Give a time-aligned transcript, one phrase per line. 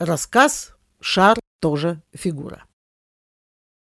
[0.00, 0.72] Рассказ
[1.02, 2.64] «Шар тоже фигура».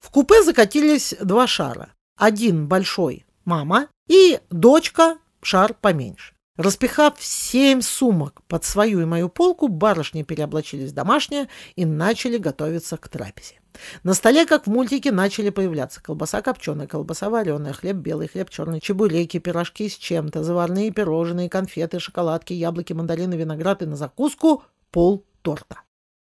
[0.00, 1.92] В купе закатились два шара.
[2.18, 6.34] Один большой– мама, и дочка– шар поменьше.
[6.56, 12.96] Распихав семь сумок под свою и мою полку, барышни переоблачились в домашнее и начали готовиться
[12.96, 13.60] к трапезе.
[14.02, 18.80] На столе, как в мультике, начали появляться колбаса копченая, колбаса вареная, хлеб белый, хлеб черный,
[18.80, 25.24] чебуреки, пирожки с чем-то, заварные пирожные, конфеты, шоколадки, яблоки, мандарины, виноград и на закуску пол
[25.42, 25.76] торта.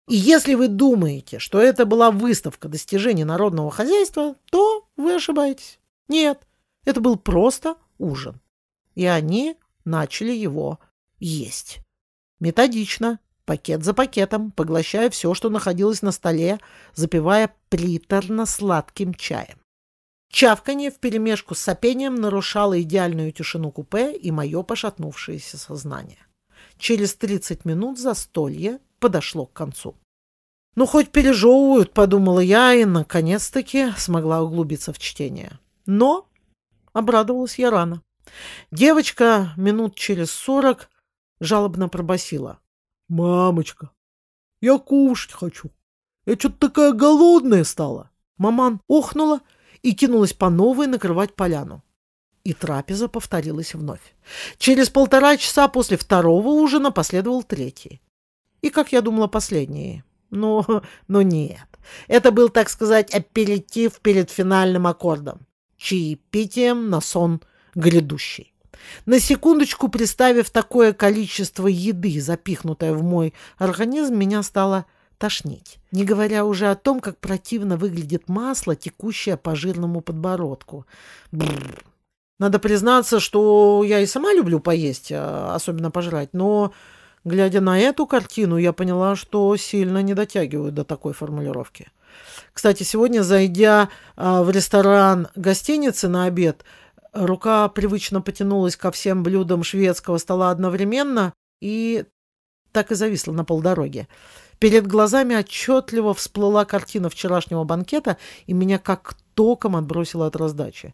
[0.08, 5.79] И если вы думаете, что это была выставка достижений народного хозяйства, то вы ошибаетесь.
[6.08, 6.46] Нет,
[6.84, 8.40] это был просто ужин.
[8.94, 10.80] И они начали его
[11.18, 11.79] есть.
[12.40, 16.58] Методично, пакет за пакетом, поглощая все, что находилось на столе,
[16.94, 19.58] запивая приторно-сладким чаем.
[20.29, 26.26] Чавканье вперемешку с сопением нарушало идеальную тишину купе и мое пошатнувшееся сознание.
[26.79, 29.94] Через 30 минут застолье подошло к концу.
[30.75, 35.58] «Ну, хоть пережевывают»,— подумала я, и, наконец-таки, смогла углубиться в чтение.
[35.84, 36.28] Но
[36.92, 38.02] обрадовалась я рано.
[38.70, 40.88] Девочка минут через сорок
[41.40, 42.60] жалобно пробасила.
[43.08, 43.90] «Мамочка,
[44.60, 45.70] я кушать хочу.
[46.24, 48.10] Я что-то такая голодная стала».
[48.38, 49.40] Маман охнула
[49.83, 51.84] и кинулась по новой накрывать поляну.
[52.44, 54.14] И трапеза повторилась вновь.
[54.58, 58.00] Через полтора часа после второго ужина последовал третий.
[58.62, 60.02] И, как я думала, последний.
[60.30, 61.66] Но, но нет.
[62.08, 65.46] Это был, так сказать, аперитив перед финальным аккордом.
[65.76, 67.40] Чаепитием на сон
[67.74, 68.52] грядущий.
[69.06, 74.86] На секундочку, представив такое количество еды, запихнутое в мой организм, меня стало
[75.18, 75.78] тошнить.
[75.92, 80.86] Не говоря уже о том, как противно выглядит масло, текущее по жирному подбородку.
[81.30, 81.84] Бррр.
[82.42, 86.72] Надо признаться, что я и сама люблю поесть, а, особенно пожрать, но,
[87.22, 91.92] глядя на эту картину, я поняла, что сильно не дотягиваю до такой формулировки.
[92.52, 96.64] Кстати, сегодня, зайдя а, в ресторан гостиницы на обед,
[97.12, 102.06] Рука привычно потянулась ко всем блюдам шведского стола одновременно и
[102.72, 104.08] так и зависла на полдороге.
[104.58, 110.92] Перед глазами отчетливо всплыла картина вчерашнего банкета, и меня как током отбросило от раздачи.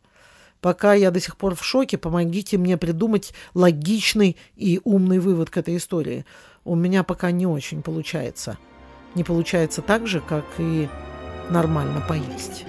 [0.61, 5.57] Пока я до сих пор в шоке, помогите мне придумать логичный и умный вывод к
[5.57, 6.25] этой истории.
[6.65, 8.59] У меня пока не очень получается.
[9.15, 10.89] Не получается так же, как и
[11.51, 12.65] нормально поесть.